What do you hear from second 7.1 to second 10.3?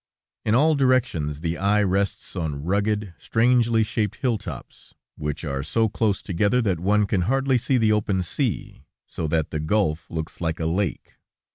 hardly see the open sea, so that the gulf